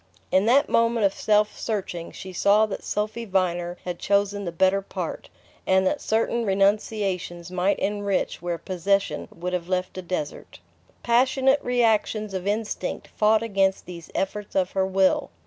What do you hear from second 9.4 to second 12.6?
have left a desert. Passionate reactions of